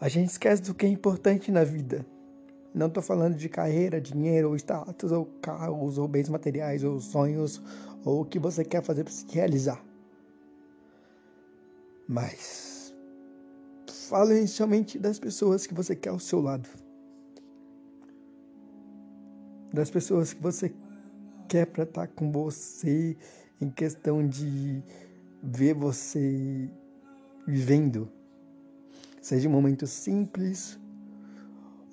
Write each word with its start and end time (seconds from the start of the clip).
A 0.00 0.08
gente 0.08 0.30
esquece 0.30 0.62
do 0.62 0.74
que 0.74 0.86
é 0.86 0.88
importante 0.88 1.50
na 1.50 1.64
vida. 1.64 2.06
Não 2.72 2.88
tô 2.88 3.02
falando 3.02 3.34
de 3.34 3.48
carreira, 3.48 4.00
dinheiro, 4.00 4.50
ou 4.50 4.56
status, 4.56 5.10
ou 5.10 5.26
carros, 5.42 5.98
ou 5.98 6.06
bens 6.06 6.28
materiais, 6.28 6.84
ou 6.84 7.00
sonhos, 7.00 7.60
ou 8.04 8.22
o 8.22 8.24
que 8.24 8.38
você 8.38 8.64
quer 8.64 8.82
fazer 8.82 9.02
para 9.02 9.12
se 9.12 9.26
realizar. 9.28 9.82
Mas 12.06 12.94
falo 14.08 14.32
inicialmente 14.32 14.98
das 14.98 15.18
pessoas 15.18 15.66
que 15.66 15.74
você 15.74 15.96
quer 15.96 16.10
ao 16.10 16.20
seu 16.20 16.40
lado. 16.40 16.68
Das 19.72 19.90
pessoas 19.90 20.32
que 20.32 20.40
você 20.40 20.72
quer 21.48 21.66
para 21.66 21.82
estar 21.82 22.06
tá 22.06 22.12
com 22.14 22.30
você 22.30 23.16
em 23.60 23.68
questão 23.68 24.26
de 24.26 24.82
ver 25.42 25.74
você 25.74 26.70
vivendo. 27.46 28.10
Seja 29.28 29.46
um 29.46 29.52
momento 29.52 29.86
simples 29.86 30.80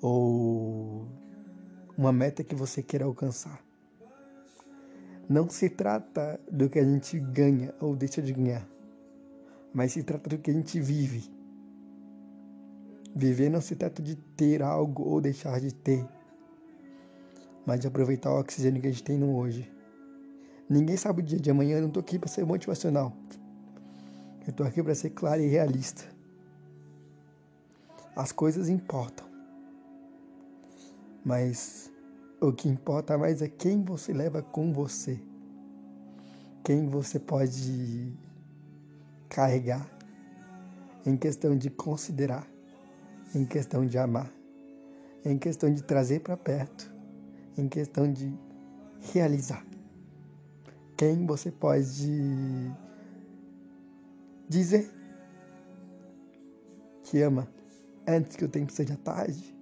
ou 0.00 1.06
uma 1.94 2.10
meta 2.10 2.42
que 2.42 2.54
você 2.54 2.82
queira 2.82 3.04
alcançar. 3.04 3.62
Não 5.28 5.46
se 5.46 5.68
trata 5.68 6.40
do 6.50 6.70
que 6.70 6.78
a 6.78 6.82
gente 6.82 7.20
ganha 7.20 7.74
ou 7.78 7.94
deixa 7.94 8.22
de 8.22 8.32
ganhar, 8.32 8.66
mas 9.74 9.92
se 9.92 10.02
trata 10.02 10.30
do 10.30 10.38
que 10.38 10.50
a 10.50 10.54
gente 10.54 10.80
vive. 10.80 11.30
Viver 13.14 13.50
não 13.50 13.60
se 13.60 13.76
trata 13.76 14.00
de 14.00 14.16
ter 14.16 14.62
algo 14.62 15.02
ou 15.02 15.20
deixar 15.20 15.60
de 15.60 15.74
ter, 15.74 16.08
mas 17.66 17.80
de 17.80 17.86
aproveitar 17.86 18.32
o 18.32 18.40
oxigênio 18.40 18.80
que 18.80 18.88
a 18.88 18.90
gente 18.90 19.04
tem 19.04 19.18
no 19.18 19.36
hoje. 19.36 19.70
Ninguém 20.70 20.96
sabe 20.96 21.20
o 21.20 21.22
dia 21.22 21.38
de 21.38 21.50
amanhã, 21.50 21.76
eu 21.76 21.82
não 21.82 21.90
tô 21.90 22.00
aqui 22.00 22.18
para 22.18 22.30
ser 22.30 22.46
motivacional. 22.46 23.14
Eu 24.46 24.54
tô 24.54 24.62
aqui 24.62 24.82
para 24.82 24.94
ser 24.94 25.10
claro 25.10 25.42
e 25.42 25.48
realista. 25.48 26.15
As 28.16 28.32
coisas 28.32 28.70
importam. 28.70 29.26
Mas 31.22 31.92
o 32.40 32.50
que 32.50 32.66
importa 32.66 33.18
mais 33.18 33.42
é 33.42 33.48
quem 33.48 33.84
você 33.84 34.14
leva 34.14 34.40
com 34.40 34.72
você. 34.72 35.20
Quem 36.64 36.88
você 36.88 37.20
pode 37.20 38.16
carregar 39.28 39.86
em 41.04 41.14
questão 41.14 41.56
de 41.56 41.68
considerar, 41.68 42.48
em 43.34 43.44
questão 43.44 43.84
de 43.84 43.98
amar, 43.98 44.32
em 45.22 45.36
questão 45.36 45.72
de 45.72 45.82
trazer 45.82 46.20
para 46.20 46.38
perto, 46.38 46.90
em 47.58 47.68
questão 47.68 48.10
de 48.10 48.34
realizar. 49.12 49.64
Quem 50.96 51.26
você 51.26 51.50
pode 51.50 52.72
dizer 54.48 54.90
que 57.04 57.20
ama 57.20 57.46
antes 58.06 58.36
que 58.36 58.44
o 58.44 58.48
tempo 58.48 58.72
seja 58.72 58.96
tarde, 58.96 59.54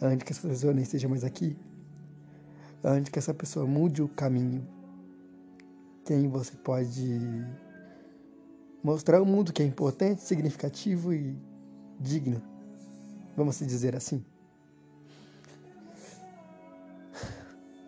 antes 0.00 0.24
que 0.24 0.32
essa 0.32 0.48
pessoa 0.48 0.72
nem 0.72 0.82
esteja 0.82 1.08
mais 1.08 1.24
aqui, 1.24 1.56
antes 2.82 3.10
que 3.10 3.18
essa 3.18 3.32
pessoa 3.32 3.66
mude 3.66 4.02
o 4.02 4.08
caminho. 4.08 4.66
Quem 6.04 6.28
você 6.28 6.52
pode 6.56 7.20
mostrar 8.82 9.18
ao 9.18 9.24
mundo 9.24 9.52
que 9.52 9.62
é 9.62 9.66
importante, 9.66 10.22
significativo 10.22 11.12
e 11.12 11.36
digno. 11.98 12.40
Vamos 13.36 13.58
dizer 13.58 13.96
assim. 13.96 14.24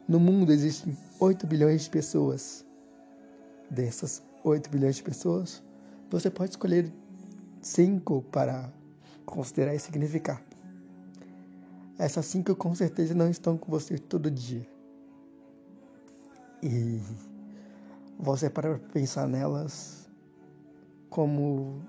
No 0.08 0.18
mundo 0.18 0.52
existem 0.52 0.96
8 1.20 1.46
bilhões 1.46 1.82
de 1.82 1.90
pessoas. 1.90 2.64
Dessas 3.70 4.22
8 4.42 4.70
bilhões 4.70 4.96
de 4.96 5.02
pessoas, 5.02 5.62
você 6.10 6.30
pode 6.30 6.52
escolher 6.52 6.90
5 7.60 8.22
para 8.22 8.72
considerar 9.28 9.74
e 9.74 9.78
significar. 9.78 10.42
Essas 11.98 12.26
5 12.26 12.54
com 12.56 12.74
certeza 12.74 13.14
não 13.14 13.28
estão 13.28 13.56
com 13.56 13.70
você 13.70 13.98
todo 13.98 14.30
dia. 14.30 14.66
E 16.62 17.00
você 18.18 18.50
para 18.50 18.78
pensar 18.92 19.28
nelas 19.28 20.08
como 21.10 21.82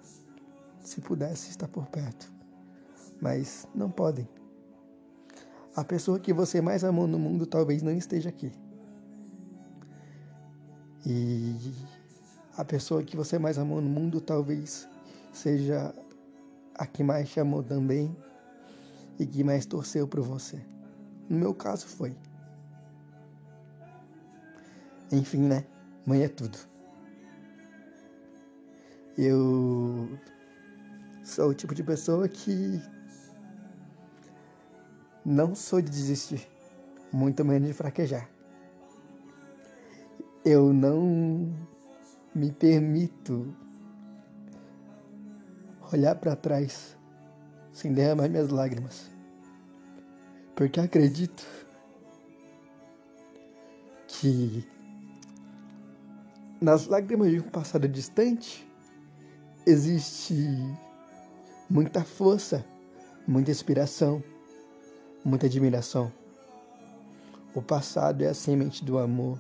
se 0.79 1.01
pudesse 1.01 1.49
estar 1.49 1.67
por 1.67 1.87
perto, 1.87 2.31
mas 3.21 3.67
não 3.73 3.89
podem. 3.89 4.27
A 5.75 5.83
pessoa 5.83 6.19
que 6.19 6.33
você 6.33 6.61
mais 6.61 6.83
amou 6.83 7.07
no 7.07 7.19
mundo 7.19 7.45
talvez 7.45 7.81
não 7.81 7.91
esteja 7.91 8.29
aqui. 8.29 8.51
E 11.05 11.55
a 12.57 12.65
pessoa 12.65 13.03
que 13.03 13.15
você 13.15 13.39
mais 13.39 13.57
amou 13.57 13.81
no 13.81 13.89
mundo 13.89 14.19
talvez 14.19 14.87
seja 15.31 15.93
a 16.79 16.87
que 16.87 17.03
mais 17.03 17.29
te 17.29 17.41
amou 17.41 17.61
também 17.61 18.15
e 19.19 19.25
que 19.25 19.43
mais 19.43 19.65
torceu 19.65 20.07
por 20.07 20.21
você. 20.21 20.65
No 21.29 21.37
meu 21.37 21.53
caso 21.53 21.85
foi. 21.85 22.15
Enfim, 25.11 25.41
né? 25.41 25.65
Mãe 26.05 26.23
é 26.23 26.29
tudo. 26.29 26.57
Eu 29.17 30.17
sou 31.21 31.49
o 31.49 31.53
tipo 31.53 31.75
de 31.75 31.83
pessoa 31.83 32.29
que 32.29 32.81
não 35.25 35.53
sou 35.53 35.81
de 35.81 35.91
desistir, 35.91 36.49
muito 37.11 37.43
menos 37.43 37.67
de 37.67 37.73
fraquejar. 37.73 38.29
Eu 40.45 40.71
não 40.71 41.53
me 42.33 42.53
permito 42.53 43.53
olhar 45.91 46.15
para 46.15 46.35
trás 46.35 46.97
sem 47.73 47.93
derramar 47.93 48.29
minhas 48.29 48.49
lágrimas. 48.49 49.09
Porque 50.55 50.79
acredito 50.79 51.45
que 54.07 54.67
nas 56.59 56.87
lágrimas 56.87 57.31
de 57.31 57.39
um 57.39 57.49
passado 57.49 57.87
distante 57.87 58.67
existe 59.65 60.35
muita 61.69 62.03
força, 62.03 62.65
muita 63.27 63.51
inspiração, 63.51 64.21
muita 65.23 65.45
admiração. 65.45 66.11
O 67.55 67.61
passado 67.61 68.23
é 68.23 68.27
a 68.27 68.33
semente 68.33 68.83
do 68.83 68.97
amor 68.97 69.39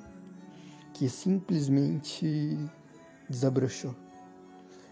que 0.93 1.09
simplesmente 1.09 2.57
desabrochou 3.29 3.95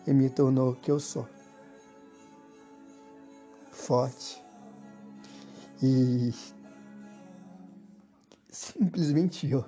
e 0.06 0.14
me 0.14 0.30
tornou 0.30 0.72
o 0.72 0.76
que 0.76 0.92
eu 0.92 1.00
sou. 1.00 1.37
Forte 3.88 4.44
e 5.82 6.34
simplesmente 8.50 9.50
eu. 9.50 9.64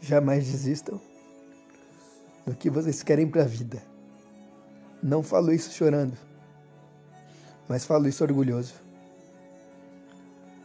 Jamais 0.00 0.48
desistam 0.48 1.00
do 2.44 2.56
que 2.56 2.68
vocês 2.68 3.04
querem 3.04 3.30
para 3.30 3.42
a 3.42 3.46
vida. 3.46 3.80
Não 5.00 5.22
falo 5.22 5.52
isso 5.52 5.70
chorando, 5.70 6.18
mas 7.68 7.84
falo 7.84 8.08
isso 8.08 8.24
orgulhoso, 8.24 8.74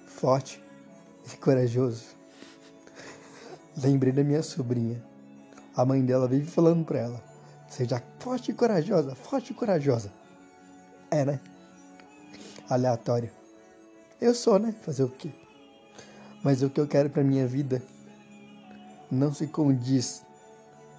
forte 0.07 0.59
e 1.31 1.37
corajoso. 1.37 2.15
Lembrei 3.77 4.11
da 4.11 4.23
minha 4.23 4.41
sobrinha. 4.41 5.12
A 5.75 5.83
mãe 5.85 6.05
dela 6.05 6.27
vive 6.27 6.49
falando 6.49 6.85
para 6.85 6.99
ela: 6.99 7.23
seja 7.67 8.01
forte 8.19 8.51
e 8.51 8.53
corajosa, 8.53 9.15
forte 9.15 9.51
e 9.51 9.53
corajosa. 9.55 10.11
É, 11.09 11.25
né? 11.25 11.39
Aleatório. 12.69 13.31
Eu 14.21 14.33
sou, 14.33 14.59
né? 14.59 14.71
Fazer 14.71 15.03
o 15.03 15.09
quê? 15.09 15.31
Mas 16.43 16.61
o 16.61 16.69
que 16.69 16.79
eu 16.79 16.87
quero 16.87 17.09
para 17.09 17.23
minha 17.23 17.47
vida 17.47 17.81
não 19.09 19.33
se 19.33 19.47
condiz 19.47 20.23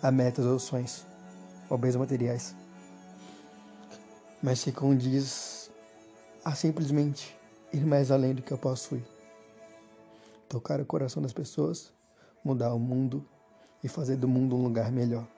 a 0.03 0.11
metas 0.11 0.45
ou 0.45 0.59
sonhos 0.59 1.05
ou 1.69 1.79
bens 1.79 1.97
materiais, 1.97 2.55
mas 4.43 4.61
se 4.61 4.73
condiz 4.73 5.71
a 6.45 6.55
simplesmente 6.55 7.37
ir 7.73 7.85
mais 7.85 8.11
além 8.11 8.35
do 8.35 8.43
que 8.43 8.53
eu 8.53 8.59
posso 8.59 8.97
ir. 8.97 9.05
Tocar 10.49 10.81
o 10.81 10.87
coração 10.87 11.23
das 11.23 11.33
pessoas, 11.33 11.93
mudar 12.45 12.75
o 12.75 12.79
mundo 12.79 13.27
e 13.85 13.89
fazer 13.89 14.17
do 14.17 14.27
mundo 14.27 14.57
um 14.57 14.63
lugar 14.63 14.91
melhor, 14.91 15.29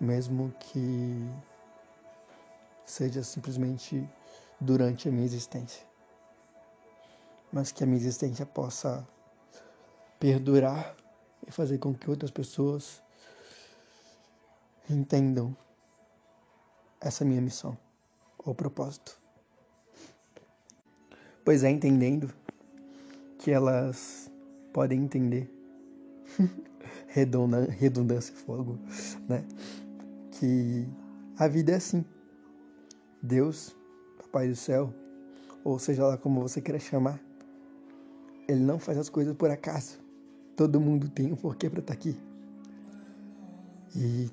mesmo 0.00 0.50
que 0.58 1.30
seja 2.86 3.22
simplesmente 3.22 4.08
durante 4.58 5.06
a 5.06 5.12
minha 5.12 5.26
existência, 5.26 5.86
mas 7.52 7.70
que 7.70 7.84
a 7.84 7.86
minha 7.86 7.98
existência 7.98 8.46
possa 8.46 9.06
perdurar 10.18 10.96
e 11.46 11.52
fazer 11.52 11.76
com 11.76 11.92
que 11.92 12.08
outras 12.08 12.30
pessoas 12.30 13.02
entendam 14.88 15.54
essa 16.98 17.22
minha 17.22 17.40
missão 17.42 17.76
ou 18.38 18.54
propósito. 18.54 19.20
Pois 21.44 21.64
é, 21.64 21.70
entendendo 21.70 22.32
que 23.38 23.50
elas 23.50 24.30
podem 24.72 25.02
entender. 25.02 25.52
redundância 27.12 28.34
fogo, 28.34 28.78
né? 29.28 29.44
Que 30.32 30.86
a 31.38 31.46
vida 31.46 31.72
é 31.72 31.76
assim. 31.76 32.04
Deus, 33.22 33.76
Papai 34.18 34.48
do 34.48 34.56
céu, 34.56 34.92
ou 35.62 35.78
seja 35.78 36.06
lá 36.06 36.16
como 36.16 36.40
você 36.40 36.60
queira 36.60 36.78
chamar, 36.78 37.20
ele 38.48 38.60
não 38.60 38.78
faz 38.78 38.98
as 38.98 39.08
coisas 39.08 39.36
por 39.36 39.50
acaso. 39.50 39.98
Todo 40.56 40.80
mundo 40.80 41.08
tem 41.08 41.32
um 41.32 41.36
porquê 41.36 41.70
para 41.70 41.80
estar 41.80 41.94
tá 41.94 41.98
aqui. 41.98 42.16
E 43.94 44.30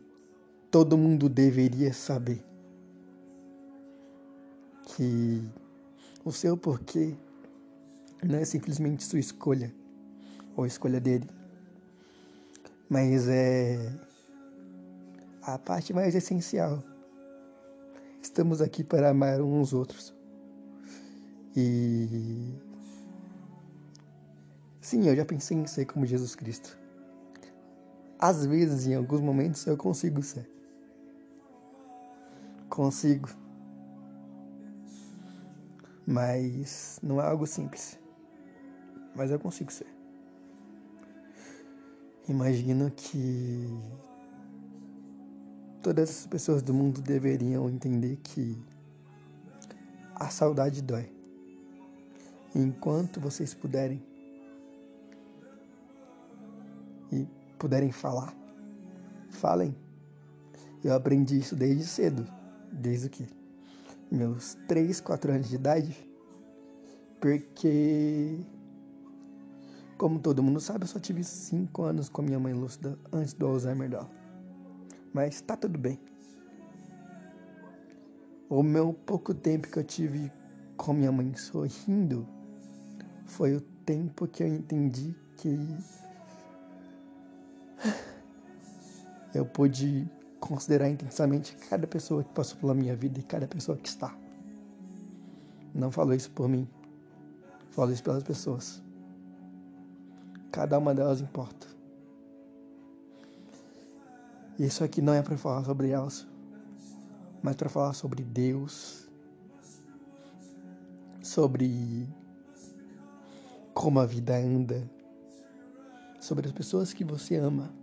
todo 0.72 0.98
mundo 0.98 1.30
deveria 1.30 1.94
saber 1.94 2.44
que 4.86 5.44
o 6.24 6.32
seu 6.32 6.58
porquê 6.58 7.16
não 8.24 8.40
é 8.40 8.46
simplesmente 8.46 9.04
sua 9.04 9.20
escolha 9.20 9.74
ou 10.56 10.66
escolha 10.66 11.00
dele, 11.00 11.28
mas 12.90 13.30
é 13.30 13.78
a 15.44 15.60
parte 15.60 15.94
mais 15.94 16.16
essencial. 16.16 16.84
Estamos 18.22 18.62
aqui 18.62 18.84
para 18.84 19.10
amar 19.10 19.40
uns 19.42 19.60
aos 19.60 19.74
outros. 19.74 20.16
E 21.56 22.56
sim, 24.82 25.08
eu 25.08 25.16
já 25.16 25.24
pensei 25.24 25.56
em 25.56 25.68
ser 25.68 25.86
como 25.86 26.06
Jesus 26.06 26.36
Cristo. 26.36 26.78
Às 28.18 28.46
vezes, 28.46 28.88
em 28.88 28.96
alguns 28.96 29.22
momentos, 29.22 29.66
eu 29.66 29.78
consigo 29.78 30.22
ser. 30.22 30.50
Consigo. 32.68 33.30
Mas 36.06 37.00
não 37.02 37.22
é 37.22 37.26
algo 37.26 37.46
simples. 37.48 37.98
Mas 39.16 39.32
eu 39.32 39.40
consigo 39.40 39.72
ser. 39.72 39.99
Imagino 42.30 42.92
que 42.92 43.68
todas 45.82 46.10
as 46.12 46.28
pessoas 46.28 46.62
do 46.62 46.72
mundo 46.72 47.02
deveriam 47.02 47.68
entender 47.68 48.18
que 48.18 48.56
a 50.14 50.30
saudade 50.30 50.84
dói. 50.84 51.12
Enquanto 52.56 53.20
vocês 53.20 53.56
puderem 53.56 54.00
e 57.12 57.26
puderem 57.58 57.92
falar, 57.92 58.32
falem. 59.32 59.76
Eu 60.84 60.94
aprendi 60.94 61.40
isso 61.40 61.56
desde 61.56 61.84
cedo, 61.84 62.28
desde 62.72 63.10
que 63.10 63.28
meus 64.12 64.54
3, 64.68 65.02
4 65.02 65.32
anos 65.32 65.50
de 65.50 65.56
idade, 65.56 65.98
porque 67.20 68.46
como 70.00 70.18
todo 70.18 70.42
mundo 70.42 70.62
sabe, 70.62 70.86
eu 70.86 70.88
só 70.88 70.98
tive 70.98 71.26
5 71.26 71.84
anos 71.84 72.08
com 72.08 72.22
a 72.22 72.26
minha 72.26 72.40
mãe 72.40 72.54
lúcida 72.54 72.98
antes 73.12 73.34
do 73.34 73.46
Alzheimer 73.46 73.90
dela. 73.90 74.10
Mas 75.14 75.42
tá 75.42 75.58
tudo 75.58 75.78
bem. 75.78 76.00
O 78.48 78.64
meu 78.64 78.94
pouco 78.94 79.34
tempo 79.34 79.68
que 79.68 79.78
eu 79.78 79.84
tive 79.84 80.32
com 80.78 80.94
minha 80.94 81.12
mãe 81.12 81.36
sorrindo 81.36 82.26
foi 83.26 83.58
o 83.58 83.60
tempo 83.86 84.26
que 84.26 84.42
eu 84.42 84.48
entendi 84.48 85.14
que 85.36 85.78
eu 89.36 89.46
pude 89.46 90.10
considerar 90.40 90.90
intensamente 90.90 91.58
cada 91.70 91.86
pessoa 91.86 92.24
que 92.24 92.34
passou 92.34 92.58
pela 92.58 92.74
minha 92.74 92.96
vida 92.96 93.20
e 93.20 93.24
cada 93.24 93.50
pessoa 93.50 93.78
que 93.78 93.90
está. 93.90 94.16
Não 95.76 95.92
falo 95.92 96.14
isso 96.14 96.32
por 96.32 96.48
mim, 96.48 96.66
falo 97.72 97.92
isso 97.92 98.02
pelas 98.02 98.24
pessoas. 98.24 98.82
Cada 100.52 100.78
uma 100.78 100.94
delas 100.94 101.22
importa. 101.22 101.68
Isso 104.58 104.84
aqui 104.84 105.02
não 105.02 105.14
é 105.14 105.22
para 105.22 105.38
falar 105.38 105.64
sobre 105.64 105.90
elas, 105.90 106.28
mas 107.42 107.56
para 107.56 107.70
falar 107.70 107.94
sobre 107.94 108.24
Deus, 108.24 109.10
sobre 111.22 112.10
como 113.74 114.00
a 114.00 114.06
vida 114.06 114.36
anda, 114.38 114.90
sobre 116.20 116.48
as 116.48 116.52
pessoas 116.52 116.92
que 116.92 117.06
você 117.06 117.38
ama 117.38 117.80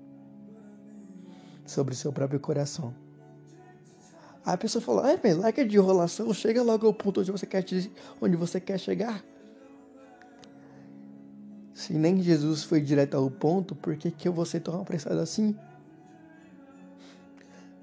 sobre 1.66 1.94
o 1.94 1.96
seu 1.96 2.12
próprio 2.12 2.40
coração. 2.40 2.94
Aí 4.44 4.54
a 4.54 4.56
pessoa 4.56 4.80
fala, 4.80 5.06
ai, 5.06 5.20
mas 5.22 5.36
larga 5.36 5.64
de 5.64 5.76
enrolação, 5.76 6.32
chega 6.32 6.62
logo 6.62 6.86
ao 6.86 6.94
ponto 6.94 7.20
onde 7.20 7.32
você 7.32 7.44
quer, 7.44 7.64
onde 8.20 8.36
você 8.36 8.60
quer 8.60 8.78
chegar. 8.78 9.22
Se 11.76 11.92
nem 11.92 12.20
Jesus 12.22 12.64
foi 12.64 12.80
direto 12.80 13.16
ao 13.16 13.30
ponto, 13.30 13.76
por 13.76 13.96
que, 13.96 14.10
que 14.10 14.26
eu 14.26 14.32
vou 14.32 14.46
ser 14.46 14.60
tão 14.60 14.80
apressado 14.80 15.20
assim? 15.20 15.54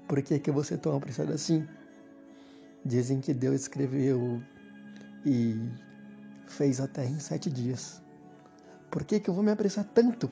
Por 0.08 0.20
que, 0.20 0.38
que 0.38 0.50
eu 0.50 0.54
vou 0.54 0.64
ser 0.64 0.78
tão 0.78 0.96
apressado 0.96 1.32
assim? 1.32 1.66
Dizem 2.84 3.20
que 3.20 3.32
Deus 3.32 3.62
escreveu 3.62 4.42
e 5.24 5.56
fez 6.46 6.80
até 6.80 7.06
em 7.06 7.20
sete 7.20 7.48
dias. 7.48 8.02
Por 8.90 9.04
que, 9.04 9.20
que 9.20 9.30
eu 9.30 9.34
vou 9.34 9.44
me 9.44 9.52
apressar 9.52 9.84
tanto? 9.84 10.30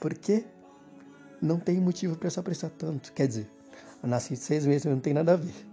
Por 0.00 0.14
quê? 0.14 0.46
não 1.42 1.58
tem 1.58 1.80
motivo 1.80 2.16
para 2.16 2.30
se 2.30 2.38
apressar 2.38 2.70
tanto. 2.70 3.12
Quer 3.12 3.26
dizer, 3.26 3.50
eu 4.00 4.08
nasci 4.08 4.36
seis 4.36 4.64
meses, 4.64 4.84
não 4.84 5.00
tem 5.00 5.12
nada 5.12 5.32
a 5.32 5.36
ver. 5.36 5.66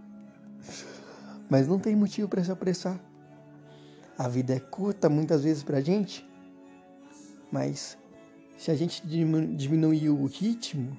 Mas 1.47 1.67
não 1.67 1.79
tem 1.79 1.95
motivo 1.95 2.27
para 2.27 2.43
se 2.43 2.51
apressar. 2.51 2.99
A 4.19 4.27
vida 4.27 4.53
é 4.53 4.59
curta 4.59 5.07
muitas 5.07 5.45
vezes 5.45 5.63
para 5.63 5.79
gente, 5.79 6.27
mas 7.49 7.97
se 8.57 8.69
a 8.69 8.75
gente 8.75 9.01
diminuir 9.07 10.09
o 10.09 10.25
ritmo, 10.25 10.91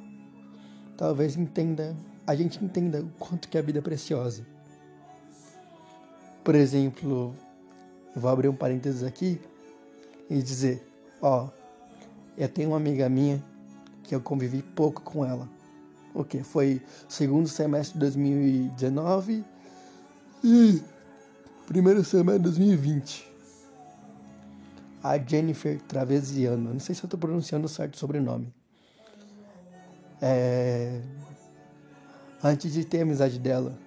talvez 0.97 1.37
entenda, 1.37 1.95
a 2.27 2.35
gente 2.35 2.65
entenda 2.65 3.03
o 3.03 3.11
quanto 3.19 3.47
que 3.47 3.59
a 3.59 3.63
vida 3.63 3.81
é 3.81 3.83
preciosa. 3.83 4.47
Por 6.43 6.55
exemplo, 6.55 7.37
vou 8.17 8.31
abrir 8.31 8.49
um 8.49 8.57
parênteses 8.57 9.03
aqui 9.03 9.39
e 10.31 10.41
dizer, 10.41 10.83
ó, 11.21 11.51
eu 12.39 12.49
tenho 12.49 12.71
uma 12.71 12.79
amiga 12.79 13.07
minha 13.11 13.45
que 14.03 14.15
eu 14.15 14.21
convivi 14.23 14.63
pouco 14.63 15.03
com 15.03 15.27
ela. 15.27 15.47
O 16.15 16.25
que? 16.25 16.43
Foi 16.43 16.81
segundo 17.07 17.49
semestre 17.49 17.93
de 17.93 18.01
2019 18.01 19.45
e 20.43 20.83
primeiro 21.71 22.03
semestre 22.03 22.39
de 22.39 22.43
2020. 22.43 23.33
A 25.05 25.17
Jennifer 25.17 25.81
Travesiano. 25.83 26.73
Não 26.73 26.81
sei 26.81 26.97
se 26.97 27.05
eu 27.05 27.07
estou 27.07 27.19
pronunciando 27.19 27.69
certo 27.69 27.95
o 27.95 27.97
sobrenome. 27.97 28.53
É... 30.21 31.01
Antes 32.43 32.73
de 32.73 32.85
ter 32.85 33.03
amizade 33.03 33.39
dela, 33.39 33.79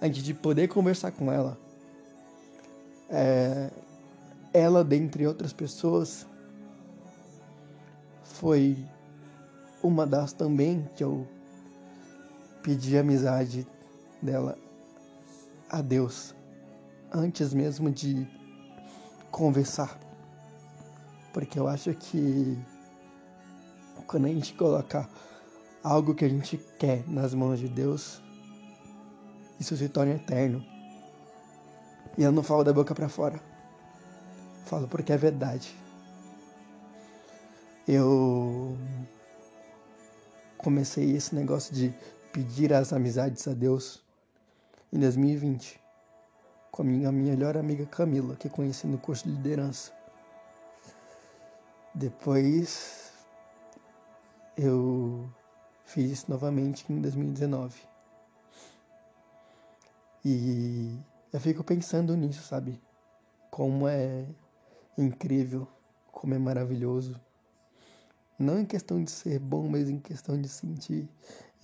antes 0.00 0.22
de 0.22 0.32
poder 0.32 0.68
conversar 0.68 1.10
com 1.10 1.32
ela, 1.32 1.58
é... 3.10 3.68
ela, 4.54 4.84
dentre 4.84 5.26
outras 5.26 5.52
pessoas, 5.52 6.24
foi 8.22 8.78
uma 9.82 10.06
das 10.06 10.32
também 10.32 10.88
que 10.94 11.02
eu 11.02 11.26
pedi 12.62 12.96
amizade 12.96 13.66
dela 14.22 14.56
a 15.68 15.82
Deus 15.82 16.37
antes 17.12 17.52
mesmo 17.52 17.90
de 17.90 18.26
conversar. 19.30 19.98
Porque 21.32 21.58
eu 21.58 21.68
acho 21.68 21.94
que 21.94 22.58
quando 24.06 24.26
a 24.26 24.28
gente 24.28 24.54
colocar 24.54 25.08
algo 25.82 26.14
que 26.14 26.24
a 26.24 26.28
gente 26.28 26.56
quer 26.78 27.06
nas 27.08 27.34
mãos 27.34 27.58
de 27.58 27.68
Deus, 27.68 28.22
isso 29.60 29.76
se 29.76 29.88
torna 29.88 30.14
eterno. 30.14 30.64
E 32.16 32.22
eu 32.22 32.32
não 32.32 32.42
falo 32.42 32.64
da 32.64 32.72
boca 32.72 32.94
para 32.94 33.08
fora. 33.08 33.40
Falo 34.64 34.88
porque 34.88 35.12
é 35.12 35.16
verdade. 35.16 35.74
Eu 37.86 38.76
comecei 40.58 41.16
esse 41.16 41.34
negócio 41.34 41.74
de 41.74 41.94
pedir 42.32 42.72
as 42.72 42.92
amizades 42.92 43.46
a 43.48 43.54
Deus 43.54 44.02
em 44.92 44.98
2020 44.98 45.87
com 46.70 46.82
a 46.82 46.84
minha 46.84 47.12
melhor 47.12 47.56
amiga 47.56 47.86
Camila, 47.86 48.36
que 48.36 48.48
conheci 48.48 48.86
no 48.86 48.98
curso 48.98 49.24
de 49.28 49.34
liderança. 49.34 49.92
Depois 51.94 53.12
eu 54.56 55.28
fiz 55.84 56.10
isso 56.10 56.30
novamente 56.30 56.84
em 56.92 57.00
2019. 57.00 57.80
E 60.24 60.98
eu 61.32 61.40
fico 61.40 61.64
pensando 61.64 62.16
nisso, 62.16 62.42
sabe? 62.42 62.80
Como 63.50 63.88
é 63.88 64.26
incrível, 64.96 65.66
como 66.12 66.34
é 66.34 66.38
maravilhoso 66.38 67.18
não 68.38 68.60
em 68.60 68.64
questão 68.64 69.02
de 69.02 69.10
ser 69.10 69.40
bom, 69.40 69.68
mas 69.68 69.88
em 69.90 69.98
questão 69.98 70.40
de 70.40 70.48
sentir, 70.48 71.08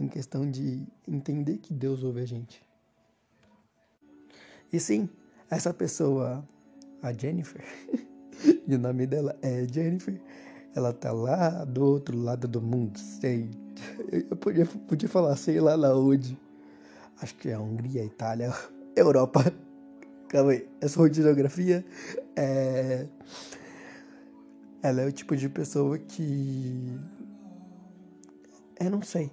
em 0.01 0.09
questão 0.09 0.51
de 0.51 0.85
entender 1.07 1.59
que 1.59 1.73
Deus 1.73 2.03
ouve 2.03 2.21
a 2.21 2.27
gente. 2.27 2.61
E 4.75 4.81
sim, 4.81 5.09
essa 5.49 5.73
pessoa, 5.73 6.45
a 7.01 7.13
Jennifer, 7.13 7.63
e 8.67 8.75
o 8.75 8.77
nome 8.77 9.07
dela 9.07 9.39
é 9.41 9.65
Jennifer, 9.73 10.21
Ela 10.75 10.93
tá 10.93 11.13
lá 11.13 11.65
do 11.65 11.85
outro 11.85 12.19
lado 12.19 12.49
do 12.49 12.61
mundo, 12.61 12.99
sei. 12.99 13.49
Eu 14.11 14.37
podia, 14.37 14.67
podia 14.67 15.09
falar, 15.09 15.37
sei 15.37 15.61
lá 15.61 15.77
lá 15.77 15.97
onde. 15.97 16.37
Acho 17.23 17.37
que 17.37 17.51
é 17.51 17.55
a 17.55 17.61
Hungria, 17.61 18.05
Itália, 18.05 18.53
Europa. 18.97 19.45
Calma 20.27 20.51
aí, 20.51 20.69
de 21.09 21.23
geografia. 21.23 21.85
É... 22.35 23.07
Ela 24.83 25.03
é 25.03 25.07
o 25.07 25.13
tipo 25.13 25.37
de 25.37 25.49
pessoa 25.49 25.97
que. 25.99 26.99
Eu 28.81 28.91
não 28.91 29.03
sei. 29.03 29.31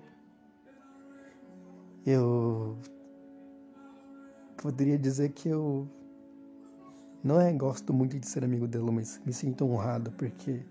Eu. 2.06 2.78
Poderia 4.62 4.98
dizer 4.98 5.30
que 5.30 5.50
eu. 5.50 5.88
Não 7.24 7.42
é 7.42 7.52
gosto 7.52 7.92
muito 7.92 8.20
de 8.20 8.28
ser 8.28 8.44
amigo 8.44 8.68
dela, 8.68 8.92
mas 8.92 9.20
me 9.26 9.34
sinto 9.34 9.66
honrado 9.66 10.12
porque 10.12 10.64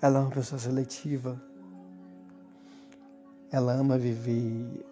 ela 0.00 0.20
é 0.20 0.22
uma 0.22 0.30
pessoa 0.30 0.58
seletiva. 0.58 1.40
Ela 3.52 3.74
ama 3.74 3.98
viver 3.98 4.86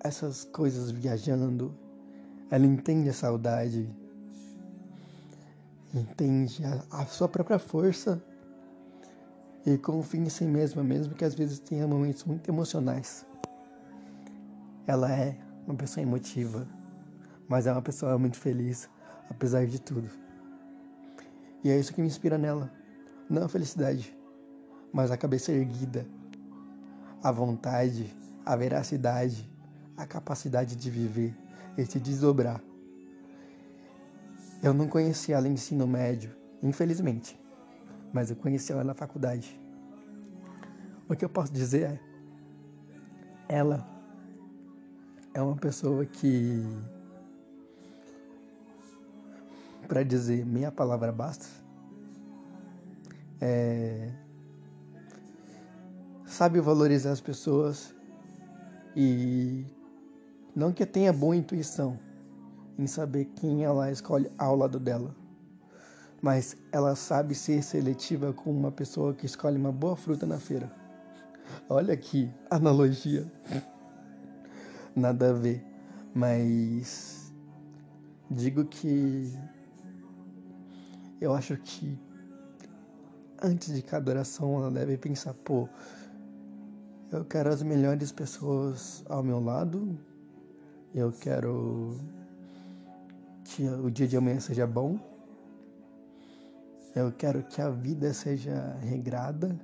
essas 0.00 0.44
coisas 0.44 0.90
viajando. 0.90 1.74
Ela 2.50 2.66
entende 2.66 3.08
a 3.08 3.14
saudade. 3.14 3.88
Entende 5.94 6.62
a, 6.64 7.00
a 7.00 7.06
sua 7.06 7.28
própria 7.28 7.58
força. 7.58 8.22
E 9.64 9.78
confia 9.78 10.20
em 10.20 10.28
si 10.28 10.44
mesma, 10.44 10.84
mesmo 10.84 11.14
que 11.14 11.24
às 11.24 11.34
vezes 11.34 11.58
tenha 11.58 11.86
momentos 11.86 12.24
muito 12.24 12.48
emocionais. 12.50 13.26
Ela 14.86 15.10
é 15.10 15.36
uma 15.66 15.74
pessoa 15.74 16.02
emotiva, 16.02 16.66
mas 17.48 17.66
é 17.66 17.72
uma 17.72 17.82
pessoa 17.82 18.18
muito 18.18 18.38
feliz, 18.38 18.88
apesar 19.30 19.66
de 19.66 19.80
tudo. 19.80 20.08
E 21.64 21.70
é 21.70 21.78
isso 21.78 21.92
que 21.92 22.00
me 22.00 22.06
inspira 22.06 22.38
nela. 22.38 22.70
Não 23.28 23.44
a 23.44 23.48
felicidade, 23.48 24.16
mas 24.92 25.10
a 25.10 25.16
cabeça 25.16 25.52
erguida, 25.52 26.06
a 27.22 27.32
vontade, 27.32 28.16
a 28.44 28.56
veracidade, 28.56 29.50
a 29.96 30.06
capacidade 30.06 30.76
de 30.76 30.90
viver 30.90 31.36
e 31.76 31.84
se 31.84 31.98
desdobrar. 31.98 32.62
Eu 34.62 34.72
não 34.72 34.88
conheci 34.88 35.32
ela 35.32 35.46
em 35.46 35.52
ensino 35.52 35.86
médio, 35.86 36.34
infelizmente, 36.62 37.38
mas 38.12 38.30
eu 38.30 38.36
conheci 38.36 38.72
ela 38.72 38.82
na 38.82 38.94
faculdade. 38.94 39.60
O 41.08 41.14
que 41.14 41.24
eu 41.24 41.28
posso 41.28 41.52
dizer 41.52 41.82
é: 41.82 42.00
ela 43.48 43.86
é 45.32 45.40
uma 45.40 45.56
pessoa 45.56 46.04
que, 46.04 46.62
para 49.88 50.02
dizer 50.04 50.44
minha 50.44 50.70
palavra 50.70 51.10
basta, 51.10 51.46
é, 53.40 54.12
sabe 56.26 56.60
valorizar 56.60 57.12
as 57.12 57.20
pessoas 57.20 57.94
e 58.94 59.64
não 60.54 60.72
que 60.72 60.84
tenha 60.84 61.12
boa 61.12 61.34
intuição 61.34 61.98
em 62.78 62.86
saber 62.86 63.24
quem 63.36 63.64
ela 63.64 63.90
escolhe 63.90 64.30
ao 64.36 64.54
lado 64.54 64.78
dela, 64.78 65.14
mas 66.20 66.56
ela 66.70 66.94
sabe 66.94 67.34
ser 67.34 67.62
seletiva 67.62 68.32
com 68.32 68.50
uma 68.50 68.70
pessoa 68.70 69.14
que 69.14 69.24
escolhe 69.24 69.56
uma 69.56 69.72
boa 69.72 69.96
fruta 69.96 70.26
na 70.26 70.38
feira. 70.38 70.70
Olha 71.68 71.96
que 71.96 72.30
analogia. 72.50 73.30
Nada 74.94 75.30
a 75.30 75.32
ver, 75.32 75.64
mas 76.14 77.32
digo 78.30 78.64
que 78.64 79.32
eu 81.20 81.34
acho 81.34 81.56
que 81.56 81.98
antes 83.42 83.74
de 83.74 83.82
cada 83.82 84.10
oração 84.10 84.56
ela 84.58 84.70
deve 84.70 84.96
pensar, 84.96 85.34
pô, 85.34 85.68
eu 87.10 87.24
quero 87.24 87.48
as 87.48 87.62
melhores 87.62 88.12
pessoas 88.12 89.04
ao 89.08 89.22
meu 89.22 89.40
lado. 89.40 89.98
Eu 90.94 91.12
quero 91.12 91.98
que 93.44 93.66
o 93.68 93.90
dia 93.90 94.06
de 94.06 94.16
amanhã 94.16 94.40
seja 94.40 94.66
bom. 94.66 94.98
Eu 96.94 97.12
quero 97.12 97.42
que 97.44 97.60
a 97.60 97.70
vida 97.70 98.12
seja 98.12 98.76
regrada. 98.80 99.58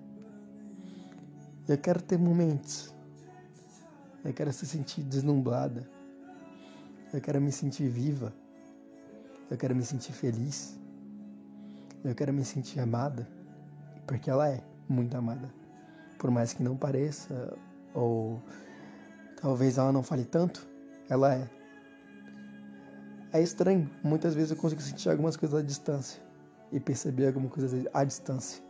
Eu 1.68 1.78
quero 1.78 2.02
ter 2.02 2.18
momentos. 2.18 2.94
Eu 4.24 4.32
quero 4.32 4.52
se 4.52 4.66
sentir 4.66 5.02
deslumbrada. 5.02 5.88
Eu 7.12 7.20
quero 7.20 7.40
me 7.40 7.52
sentir 7.52 7.88
viva. 7.88 8.32
Eu 9.50 9.56
quero 9.56 9.74
me 9.74 9.84
sentir 9.84 10.12
feliz. 10.12 10.78
Eu 12.04 12.14
quero 12.14 12.32
me 12.32 12.44
sentir 12.44 12.80
amada. 12.80 13.28
Porque 14.06 14.30
ela 14.30 14.48
é 14.48 14.62
muito 14.88 15.16
amada 15.16 15.50
por 16.24 16.30
mais 16.30 16.54
que 16.54 16.62
não 16.62 16.74
pareça, 16.74 17.54
ou 17.92 18.40
talvez 19.40 19.76
ela 19.76 19.92
não 19.92 20.02
fale 20.02 20.24
tanto, 20.24 20.66
ela 21.06 21.34
é. 21.34 21.50
É 23.30 23.42
estranho, 23.42 23.90
muitas 24.02 24.34
vezes 24.34 24.52
eu 24.52 24.56
consigo 24.56 24.80
sentir 24.80 25.10
algumas 25.10 25.36
coisas 25.36 25.58
à 25.58 25.62
distância 25.62 26.22
e 26.72 26.80
perceber 26.80 27.26
algumas 27.26 27.52
coisas 27.52 27.86
à 27.92 28.02
distância. 28.04 28.64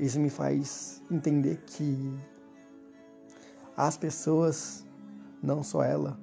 Isso 0.00 0.18
me 0.18 0.30
faz 0.30 1.02
entender 1.10 1.58
que 1.66 2.18
as 3.76 3.98
pessoas, 3.98 4.82
não 5.42 5.62
só 5.62 5.82
ela, 5.82 6.18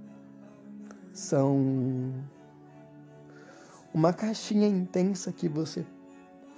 são 1.13 2.11
uma 3.93 4.13
caixinha 4.13 4.67
intensa 4.67 5.31
que 5.31 5.47
você 5.47 5.85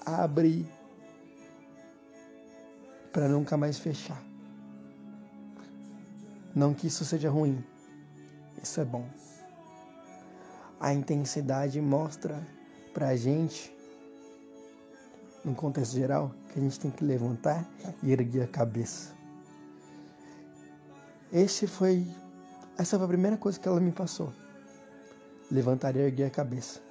abre 0.06 0.70
para 3.12 3.28
nunca 3.28 3.58
mais 3.58 3.80
fechar. 3.80 4.22
Não 6.54 6.74
que 6.74 6.88
isso 6.88 7.04
seja 7.04 7.30
ruim, 7.30 7.64
isso 8.62 8.80
é 8.80 8.86
bom. 8.86 9.06
A 10.80 10.94
intensidade 10.94 11.82
mostra 11.82 12.42
para 12.94 13.10
a 13.10 13.16
gente, 13.16 13.76
no 15.44 15.56
contexto 15.56 15.94
geral, 15.94 16.34
que 16.52 16.60
a 16.60 16.62
gente 16.62 16.80
tem 16.80 16.92
que 16.92 17.04
levantar 17.04 17.68
e 18.04 18.12
erguer 18.12 18.44
a 18.44 18.48
cabeça. 18.48 19.14
Esse 21.32 21.68
foi, 21.68 22.08
essa 22.78 22.98
foi 22.98 23.06
a 23.06 23.10
primeira 23.10 23.38
coisa 23.38 23.60
que 23.60 23.68
ela 23.68 23.80
me 23.80 23.92
passou. 23.92 24.32
Levantar 25.52 25.96
e 25.96 26.00
erguer 26.00 26.26
a 26.26 26.30
cabeça. 26.30 26.82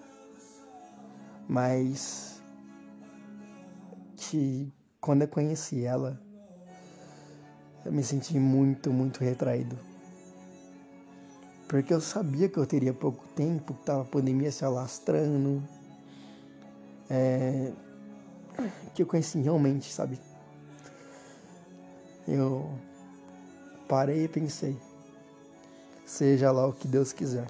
Mas 1.49 2.34
que 4.35 4.73
quando 5.01 5.23
eu 5.23 5.29
conheci 5.29 5.85
ela, 5.85 6.21
eu 7.85 7.93
me 7.93 8.03
senti 8.03 8.37
muito, 8.37 8.93
muito 8.93 9.23
retraído. 9.23 9.79
Porque 11.69 11.95
eu 11.95 12.01
sabia 12.01 12.49
que 12.49 12.59
eu 12.59 12.67
teria 12.67 12.93
pouco 12.93 13.29
tempo, 13.29 13.75
que 13.75 13.85
tava 13.85 14.03
a 14.03 14.05
pandemia 14.05 14.51
se 14.51 14.65
alastrando. 14.65 15.63
É, 17.09 17.73
que 18.93 19.03
eu 19.03 19.07
conheci 19.07 19.41
realmente, 19.41 19.93
sabe? 19.93 20.19
Eu 22.27 22.69
parei 23.87 24.25
e 24.25 24.29
pensei, 24.29 24.77
seja 26.05 26.51
lá 26.51 26.67
o 26.67 26.73
que 26.73 26.89
Deus 26.89 27.13
quiser. 27.13 27.47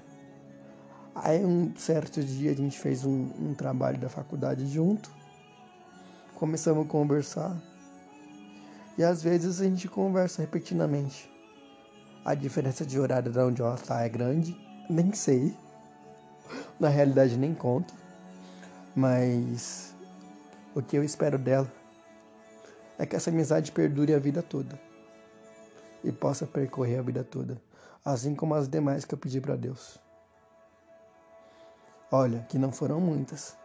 Aí 1.15 1.43
um 1.43 1.75
certo 1.75 2.21
dia 2.23 2.51
a 2.51 2.55
gente 2.55 2.77
fez 2.77 3.03
um, 3.03 3.31
um 3.39 3.55
trabalho 3.55 3.97
da 3.97 4.09
faculdade 4.09 4.67
junto 4.67 5.24
começamos 6.35 6.85
a 6.85 6.89
conversar. 6.89 7.55
E 8.97 9.03
às 9.03 9.23
vezes 9.23 9.59
a 9.59 9.63
gente 9.63 9.87
conversa 9.87 10.41
repetidamente. 10.41 11.31
A 12.23 12.35
diferença 12.35 12.85
de 12.85 12.99
horário 12.99 13.31
de 13.31 13.39
onde 13.39 13.61
ela 13.61 13.75
está 13.75 14.01
é 14.01 14.09
grande, 14.09 14.55
nem 14.89 15.13
sei. 15.13 15.55
Na 16.79 16.89
realidade 16.89 17.37
nem 17.37 17.53
conto. 17.53 17.93
Mas 18.95 19.93
o 20.73 20.81
que 20.81 20.97
eu 20.97 21.03
espero 21.03 21.37
dela 21.37 21.71
é 22.97 23.05
que 23.05 23.15
essa 23.15 23.29
amizade 23.29 23.71
perdure 23.71 24.13
a 24.13 24.19
vida 24.19 24.41
toda 24.41 24.79
e 26.03 26.11
possa 26.11 26.45
percorrer 26.45 26.99
a 26.99 27.01
vida 27.01 27.23
toda, 27.23 27.61
assim 28.03 28.35
como 28.35 28.53
as 28.55 28.67
demais 28.67 29.03
que 29.03 29.13
eu 29.13 29.17
pedi 29.17 29.41
para 29.41 29.55
Deus. 29.55 29.99
Olha, 32.11 32.45
que 32.47 32.57
não 32.57 32.71
foram 32.71 33.01
muitas, 33.01 33.57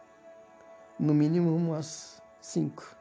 no 0.99 1.13
mínimo 1.13 1.55
umas 1.55 2.20
5. 2.41 2.97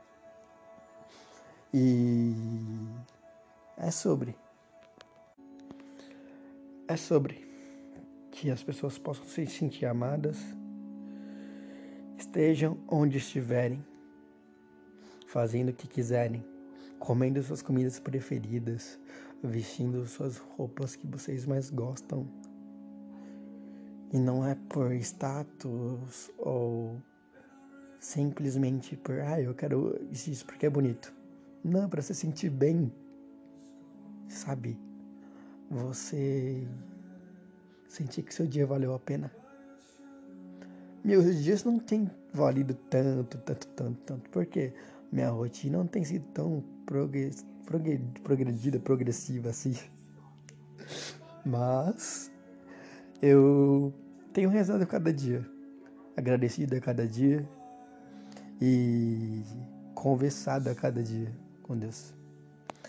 E 1.72 2.34
é 3.78 3.90
sobre. 3.90 4.36
É 6.86 6.96
sobre 6.96 7.48
que 8.30 8.50
as 8.50 8.62
pessoas 8.62 8.98
possam 8.98 9.24
se 9.24 9.46
sentir 9.46 9.86
amadas, 9.86 10.38
estejam 12.18 12.78
onde 12.88 13.18
estiverem, 13.18 13.84
fazendo 15.26 15.70
o 15.70 15.72
que 15.72 15.88
quiserem, 15.88 16.44
comendo 16.98 17.42
suas 17.42 17.62
comidas 17.62 17.98
preferidas, 17.98 18.98
vestindo 19.42 20.06
suas 20.06 20.36
roupas 20.36 20.96
que 20.96 21.06
vocês 21.06 21.46
mais 21.46 21.70
gostam. 21.70 22.28
E 24.12 24.18
não 24.18 24.44
é 24.44 24.56
por 24.68 24.92
status 24.92 26.30
ou 26.36 27.00
simplesmente 28.00 28.96
por, 28.96 29.20
ah, 29.20 29.40
eu 29.40 29.54
quero 29.54 30.00
isso 30.10 30.44
porque 30.46 30.66
é 30.66 30.70
bonito. 30.70 31.12
Não, 31.62 31.88
para 31.88 32.00
se 32.00 32.14
sentir 32.14 32.48
bem, 32.48 32.90
sabe? 34.26 34.80
Você 35.70 36.66
sentir 37.86 38.22
que 38.22 38.34
seu 38.34 38.46
dia 38.46 38.66
valeu 38.66 38.94
a 38.94 38.98
pena. 38.98 39.30
Meus 41.04 41.42
dias 41.42 41.62
não 41.62 41.78
têm 41.78 42.10
valido 42.32 42.74
tanto, 42.88 43.38
tanto, 43.38 43.66
tanto, 43.68 43.98
tanto, 44.00 44.30
porque 44.30 44.72
minha 45.12 45.28
rotina 45.28 45.78
não 45.78 45.86
tem 45.86 46.02
sido 46.02 46.24
tão 46.32 46.64
progredida, 48.22 48.80
progressiva 48.80 49.50
assim. 49.50 49.74
Mas 51.44 52.32
eu 53.20 53.92
tenho 54.32 54.48
rezado 54.48 54.86
cada 54.86 55.12
dia, 55.12 55.46
agradecido 56.16 56.76
a 56.76 56.80
cada 56.80 57.06
dia 57.06 57.46
e 58.60 59.42
conversado 59.94 60.68
a 60.68 60.74
cada 60.74 61.02
dia 61.02 61.32
com 61.62 61.76
Deus. 61.76 62.12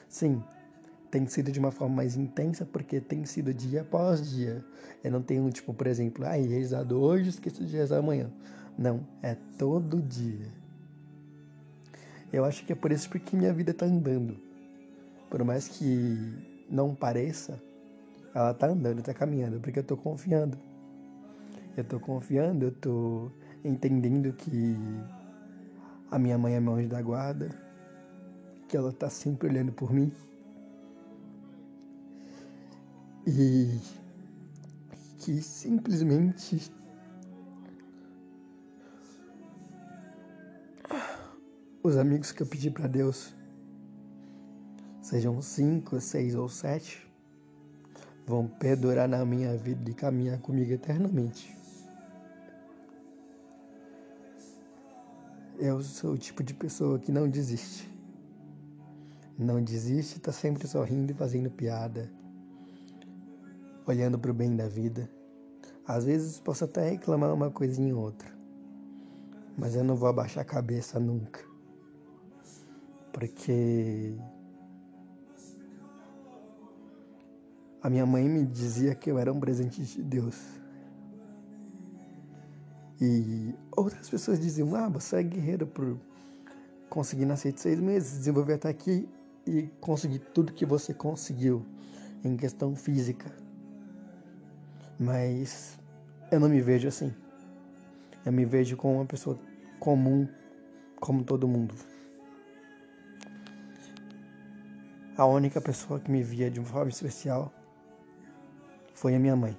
Sim, 0.10 0.44
tem 1.10 1.28
sido 1.28 1.52
de 1.52 1.60
uma 1.60 1.72
forma 1.72 1.96
mais 1.98 2.16
intensa 2.16 2.66
porque 2.66 3.00
tem 3.00 3.26
sido 3.26 3.54
dia 3.54 3.82
após 3.82 4.30
dia. 4.30 4.64
Eu 5.04 5.12
não 5.12 5.22
tenho, 5.22 5.50
tipo, 5.52 5.74
por 5.74 5.88
exemplo, 5.88 6.26
ah, 6.26 6.32
rezado 6.32 7.00
hoje, 7.00 7.30
esqueci 7.30 7.66
de 7.66 7.76
rezar 7.76 8.00
amanhã. 8.00 8.32
Não, 8.78 9.06
é 9.22 9.36
todo 9.58 10.02
dia. 10.02 10.48
Eu 12.32 12.46
acho 12.46 12.66
que 12.66 12.72
é 12.72 12.76
por 12.76 12.92
isso 12.92 13.10
porque 13.10 13.36
minha 13.36 13.54
vida 13.54 13.74
tá 13.74 13.86
andando. 13.86 14.38
Por 15.30 15.44
mais 15.44 15.68
que 15.68 16.66
não 16.70 16.96
pareça, 16.96 17.62
ela 18.34 18.54
tá 18.54 18.68
andando, 18.68 19.02
tá 19.02 19.14
caminhando, 19.14 19.60
porque 19.60 19.80
eu 19.80 19.84
tô 19.84 19.98
confiando. 19.98 20.58
Eu 21.76 21.84
tô 21.84 22.00
confiando, 22.00 22.66
eu 22.66 22.72
tô 22.72 23.32
entendendo 23.64 24.32
que 24.34 24.78
a 26.12 26.20
minha 26.20 26.38
mãe 26.38 26.56
é 26.56 26.60
meu 26.60 26.76
anjo 26.76 26.90
da 26.90 27.02
guarda, 27.02 27.50
que 28.68 28.76
ela 28.76 28.92
tá 28.92 29.10
sempre 29.10 29.48
olhando 29.48 29.72
por 29.72 29.94
mim. 29.94 30.12
E 33.26 33.80
que 35.20 35.42
simplesmente 35.42 36.70
os 41.82 41.96
amigos 41.96 42.34
que 42.34 42.44
eu 42.44 42.48
pedi 42.48 42.70
para 42.70 42.88
Deus, 42.88 43.34
sejam 45.02 45.42
cinco, 45.42 46.02
seis 46.02 46.36
ou 46.36 46.50
sete, 46.50 47.10
vão 48.28 48.48
perdurar 48.48 49.08
na 49.08 49.24
minha 49.26 49.56
vida 49.56 49.90
e 49.90 49.94
caminhar 49.94 50.40
comigo 50.40 50.74
eternamente. 50.74 51.61
Eu 55.64 55.80
sou 55.84 56.14
o 56.14 56.18
tipo 56.18 56.42
de 56.42 56.56
pessoa 56.56 56.98
que 56.98 57.12
não 57.12 57.30
desiste. 57.30 57.88
Não 59.38 59.64
desiste, 59.64 60.20
tá 60.20 60.32
sempre 60.32 60.68
sorrindo 60.68 61.12
e 61.12 61.16
fazendo 61.16 61.52
piada, 61.52 62.12
olhando 63.86 64.18
para 64.18 64.32
o 64.32 64.34
bem 64.34 64.56
da 64.56 64.68
vida. 64.68 65.08
Às 65.86 66.06
vezes 66.06 66.40
posso 66.40 66.66
até 66.66 66.90
reclamar 66.90 67.32
uma 67.32 67.52
coisinha 67.52 67.96
ou 67.96 68.02
outra, 68.02 68.28
mas 69.56 69.76
eu 69.76 69.84
não 69.84 69.96
vou 69.96 70.10
abaixar 70.10 70.42
a 70.42 70.46
cabeça 70.46 71.00
nunca, 71.00 71.46
porque 73.14 74.16
A 77.84 77.90
minha 77.90 78.06
mãe 78.06 78.28
me 78.30 78.46
dizia 78.46 78.94
que 78.94 79.10
eu 79.10 79.18
era 79.18 79.34
um 79.34 79.40
presente 79.40 79.84
de 79.84 80.04
Deus. 80.04 80.61
E 83.02 83.56
outras 83.76 84.08
pessoas 84.08 84.40
diziam: 84.40 84.76
Ah, 84.76 84.88
você 84.88 85.16
é 85.16 85.24
guerreiro 85.24 85.66
por 85.66 85.98
conseguir 86.88 87.26
nascer 87.26 87.52
de 87.52 87.60
seis 87.60 87.80
meses, 87.80 88.20
desenvolver 88.20 88.54
até 88.54 88.70
aqui 88.70 89.10
e 89.48 89.64
conseguir 89.80 90.20
tudo 90.20 90.54
que 90.54 90.68
você 90.68 90.94
conseguiu 90.94 91.66
em 92.24 92.38
questão 92.38 92.76
física. 92.76 93.34
Mas 95.00 95.80
eu 96.32 96.40
não 96.40 96.48
me 96.48 96.62
vejo 96.62 96.88
assim. 96.88 97.12
Eu 98.24 98.32
me 98.32 98.46
vejo 98.46 98.78
como 98.78 98.98
uma 98.98 99.06
pessoa 99.06 99.40
comum, 99.80 100.28
como 101.00 101.24
todo 101.24 101.48
mundo. 101.48 101.74
A 105.18 105.26
única 105.26 105.60
pessoa 105.60 106.00
que 106.00 106.12
me 106.12 106.22
via 106.22 106.52
de 106.52 106.60
uma 106.60 106.70
forma 106.70 106.90
especial 106.90 107.52
foi 108.94 109.16
a 109.16 109.20
minha 109.20 109.36
mãe. 109.36 109.58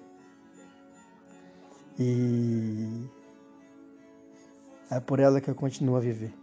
E 1.98 3.04
é 4.96 5.00
por 5.00 5.20
ela 5.20 5.40
que 5.40 5.48
eu 5.48 5.54
continuo 5.54 5.96
a 5.96 6.00
viver. 6.00 6.34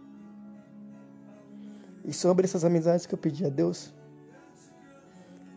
E 2.04 2.12
sobre 2.12 2.44
essas 2.44 2.64
amizades 2.64 3.06
que 3.06 3.14
eu 3.14 3.18
pedi 3.18 3.44
a 3.44 3.48
Deus, 3.48 3.94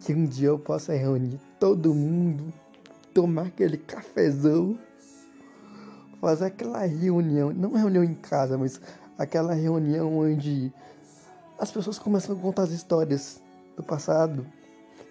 que 0.01 0.13
um 0.13 0.25
dia 0.25 0.49
eu 0.49 0.59
possa 0.59 0.93
reunir 0.93 1.39
todo 1.59 1.93
mundo, 1.93 2.53
tomar 3.13 3.47
aquele 3.47 3.77
cafezão, 3.77 4.77
fazer 6.21 6.45
aquela 6.45 6.85
reunião, 6.85 7.51
não 7.51 7.73
reunião 7.73 8.03
em 8.03 8.13
casa, 8.13 8.57
mas 8.57 8.79
aquela 9.17 9.53
reunião 9.53 10.19
onde 10.19 10.71
as 11.57 11.71
pessoas 11.71 11.97
começam 11.97 12.35
a 12.35 12.39
contar 12.39 12.63
as 12.63 12.71
histórias 12.71 13.41
do 13.75 13.81
passado 13.81 14.45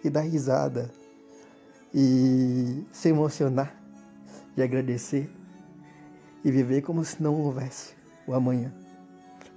e 0.04 0.10
dar 0.10 0.20
risada 0.20 0.90
e 1.92 2.84
se 2.92 3.08
emocionar 3.08 3.74
e 4.56 4.62
agradecer 4.62 5.30
e 6.44 6.50
viver 6.50 6.82
como 6.82 7.04
se 7.04 7.22
não 7.22 7.40
houvesse 7.40 7.94
o 8.26 8.34
amanhã. 8.34 8.72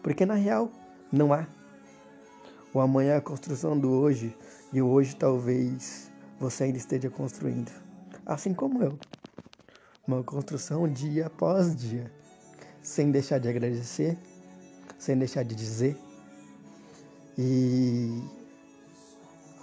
Porque 0.02 0.26
na 0.26 0.36
real 0.36 0.72
não 1.12 1.34
há. 1.34 1.48
O 2.74 2.80
amanhã 2.80 3.14
é 3.14 3.18
a 3.18 3.22
construção 3.22 3.80
do 3.80 3.92
hoje 3.92 4.36
e 4.72 4.82
o 4.82 4.88
hoje 4.88 5.16
talvez 5.16 6.12
você 6.40 6.66
ainda 6.66 6.78
esteja 6.78 7.10
construindo. 7.10 7.72
Assim 8.26 8.54
como 8.54 8.84
eu. 8.84 8.98
Uma 10.08 10.24
construção 10.24 10.88
dia 10.88 11.28
após 11.28 11.76
dia, 11.76 12.12
sem 12.82 13.10
deixar 13.12 13.40
de 13.40 13.48
agradecer, 13.48 14.18
sem 15.00 15.18
deixar 15.18 15.44
de 15.44 15.56
dizer. 15.56 15.98
E 17.38 18.22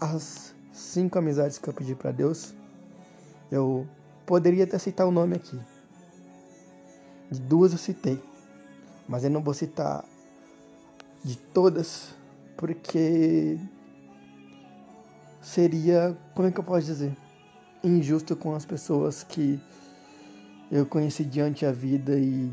as 0.01 0.55
cinco 0.73 1.19
amizades 1.19 1.59
que 1.59 1.69
eu 1.69 1.73
pedi 1.73 1.95
para 1.95 2.11
Deus 2.11 2.55
eu 3.53 3.87
poderia 4.25 4.65
até 4.65 4.79
citar 4.79 5.07
o 5.07 5.11
nome 5.11 5.37
aqui. 5.37 5.61
De 7.33 7.41
duas 7.41 7.73
eu 7.73 7.79
citei. 7.79 8.23
Mas 9.09 9.25
eu 9.25 9.31
não 9.31 9.43
vou 9.43 9.55
citar 9.55 10.05
de 11.25 11.39
todas, 11.39 12.15
porque 12.59 13.59
seria, 15.41 16.15
como 16.35 16.49
é 16.49 16.53
que 16.53 16.61
eu 16.61 16.65
posso 16.65 16.85
dizer? 16.85 17.17
Injusto 17.83 18.37
com 18.37 18.55
as 18.55 18.67
pessoas 18.67 19.25
que 19.25 19.59
eu 20.71 20.85
conheci 20.85 21.25
diante 21.25 21.65
a 21.65 21.73
vida 21.73 22.19
e 22.19 22.53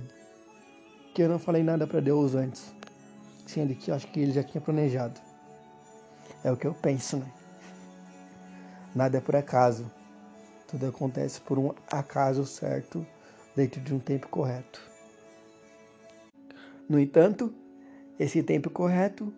que 1.14 1.24
eu 1.24 1.28
não 1.28 1.40
falei 1.40 1.62
nada 1.62 1.86
para 1.86 2.00
Deus 2.00 2.34
antes. 2.34 2.74
Sendo 3.46 3.76
que 3.76 3.92
acho 3.92 4.08
que 4.08 4.22
ele 4.22 4.32
já 4.32 4.44
tinha 4.44 4.62
planejado. 4.62 5.20
É 6.42 6.50
o 6.50 6.56
que 6.56 6.66
eu 6.66 6.74
penso, 6.74 7.18
né? 7.18 7.30
Nada 8.96 9.18
é 9.18 9.22
por 9.22 9.36
acaso. 9.36 9.92
Tudo 10.70 10.88
acontece 10.88 11.42
por 11.42 11.60
um 11.60 11.74
acaso 11.92 12.46
certo, 12.46 13.06
dentro 13.60 13.82
de 13.82 13.94
um 13.94 14.00
tempo 14.00 14.30
correto. 14.30 14.82
No 16.88 16.98
entanto, 16.98 17.54
esse 18.18 18.42
tempo 18.42 18.70
correto 18.70 19.34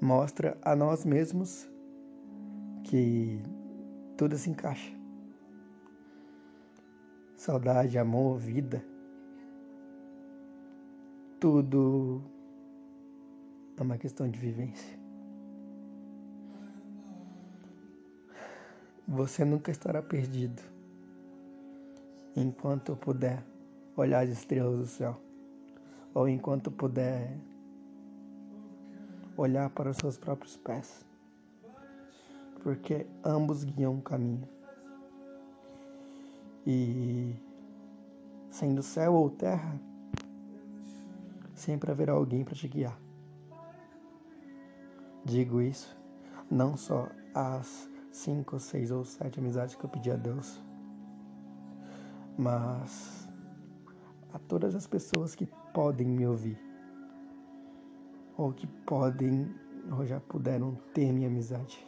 mostra 0.00 0.58
a 0.62 0.74
nós 0.74 1.04
mesmos 1.04 1.70
que 2.82 3.40
tudo 4.16 4.36
se 4.36 4.50
encaixa. 4.50 4.92
Saudade, 7.36 7.96
amor, 7.96 8.36
vida. 8.36 8.84
Tudo 11.38 12.20
é 13.76 13.82
uma 13.82 13.96
questão 13.96 14.28
de 14.28 14.40
vivência. 14.40 14.98
Você 19.06 19.44
nunca 19.44 19.70
estará 19.70 20.02
perdido 20.02 20.60
enquanto 22.34 22.96
puder 22.96 23.51
olhar 23.96 24.24
as 24.24 24.30
estrelas 24.30 24.78
do 24.78 24.86
céu, 24.86 25.20
ou 26.14 26.28
enquanto 26.28 26.70
puder 26.70 27.36
olhar 29.36 29.70
para 29.70 29.90
os 29.90 29.96
seus 29.96 30.16
próprios 30.16 30.56
pés, 30.56 31.04
porque 32.62 33.06
ambos 33.24 33.64
guiam 33.64 33.94
um 33.94 34.00
caminho. 34.00 34.48
E 36.66 37.34
sendo 38.50 38.82
céu 38.82 39.14
ou 39.14 39.30
terra, 39.30 39.80
sempre 41.54 41.90
haverá 41.90 42.12
alguém 42.12 42.44
para 42.44 42.54
te 42.54 42.68
guiar. 42.68 42.98
Digo 45.24 45.60
isso 45.60 45.96
não 46.52 46.76
só 46.76 47.08
às 47.34 47.88
cinco, 48.10 48.60
seis 48.60 48.90
ou 48.90 49.04
sete 49.04 49.40
amizades 49.40 49.74
que 49.74 49.82
eu 49.82 49.88
pedi 49.88 50.10
a 50.10 50.16
Deus, 50.16 50.60
mas 52.36 53.21
a 54.32 54.38
todas 54.38 54.74
as 54.74 54.86
pessoas 54.86 55.34
que 55.34 55.46
podem 55.72 56.06
me 56.06 56.26
ouvir, 56.26 56.58
ou 58.36 58.52
que 58.52 58.66
podem 58.66 59.54
ou 59.90 60.06
já 60.06 60.20
puderam 60.20 60.76
ter 60.94 61.12
minha 61.12 61.28
amizade. 61.28 61.84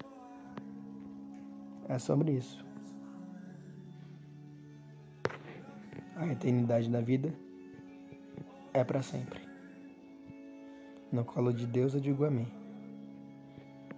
É 1.88 1.98
sobre 1.98 2.32
isso. 2.32 2.64
A 6.16 6.26
eternidade 6.26 6.90
da 6.90 7.00
vida 7.00 7.34
é 8.72 8.82
para 8.82 9.02
sempre. 9.02 9.40
No 11.12 11.24
colo 11.24 11.52
de 11.52 11.66
Deus 11.66 11.94
eu 11.94 12.00
digo 12.00 12.24
amém. 12.24 12.48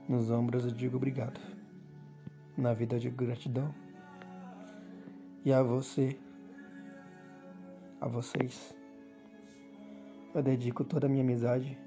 Nos 0.09 0.31
ombros 0.31 0.65
eu 0.65 0.71
digo 0.71 0.97
obrigado. 0.97 1.41
Na 2.57 2.75
vida 2.75 2.97
eu 2.97 3.01
digo 3.01 3.17
gratidão. 3.17 3.75
E 5.45 5.53
a 5.53 5.63
você, 5.63 6.19
a 8.01 8.09
vocês, 8.09 8.75
eu 10.35 10.43
dedico 10.43 10.85
toda 10.85 11.07
a 11.07 11.09
minha 11.09 11.23
amizade 11.23 11.79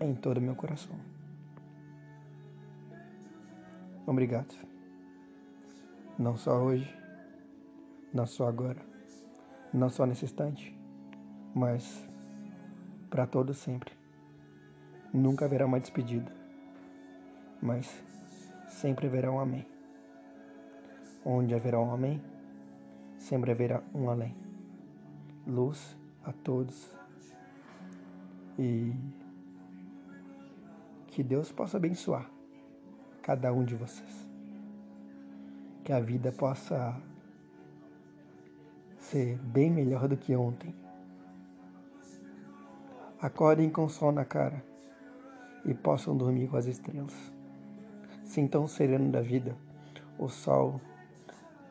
em 0.00 0.14
todo 0.14 0.38
o 0.38 0.40
meu 0.40 0.54
coração. 0.54 0.96
Obrigado. 4.06 4.54
Não 6.18 6.36
só 6.36 6.62
hoje, 6.62 6.96
não 8.12 8.26
só 8.26 8.48
agora, 8.48 8.80
não 9.72 9.90
só 9.90 10.06
nesse 10.06 10.24
instante, 10.24 10.76
mas 11.54 12.08
para 13.10 13.26
todo 13.26 13.52
sempre. 13.52 13.92
Nunca 15.12 15.44
haverá 15.44 15.66
uma 15.66 15.78
despedida, 15.78 16.32
mas 17.60 18.02
sempre 18.68 19.06
haverá 19.06 19.30
um 19.30 19.40
amém. 19.40 19.66
Onde 21.24 21.54
haverá 21.54 21.78
um 21.78 21.92
amém, 21.92 22.22
sempre 23.18 23.50
haverá 23.50 23.82
um 23.94 24.08
além. 24.08 24.47
Luz 25.48 25.96
a 26.22 26.32
todos 26.32 26.94
e 28.58 28.92
que 31.06 31.22
Deus 31.22 31.50
possa 31.50 31.78
abençoar 31.78 32.30
cada 33.22 33.50
um 33.52 33.64
de 33.64 33.74
vocês. 33.74 34.28
Que 35.84 35.92
a 35.92 36.00
vida 36.00 36.30
possa 36.32 37.00
ser 38.98 39.38
bem 39.38 39.70
melhor 39.70 40.06
do 40.06 40.18
que 40.18 40.36
ontem. 40.36 40.74
Acordem 43.20 43.70
com 43.70 43.88
sol 43.88 44.12
na 44.12 44.24
cara 44.24 44.62
e 45.64 45.72
possam 45.72 46.16
dormir 46.16 46.48
com 46.48 46.58
as 46.58 46.66
estrelas. 46.66 47.14
Sintam 48.22 48.64
o 48.64 48.68
sereno 48.68 49.10
da 49.10 49.22
vida, 49.22 49.56
o 50.18 50.28
sol, 50.28 50.78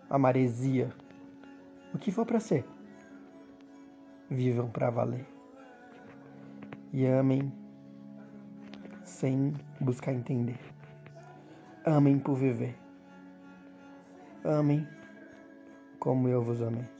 a 0.09 0.17
maresia, 0.17 0.91
o 1.93 1.99
que 1.99 2.11
for 2.11 2.25
para 2.25 2.39
ser. 2.39 2.76
Vivam 4.29 4.69
para 4.69 4.89
valer. 4.89 5.25
E 6.91 7.05
amem 7.05 7.51
sem 9.03 9.53
buscar 9.79 10.13
entender. 10.13 10.59
Amem 11.85 12.19
por 12.19 12.35
viver. 12.35 12.75
Amem 14.43 14.87
como 15.99 16.27
eu 16.27 16.41
vos 16.41 16.61
amei. 16.61 16.96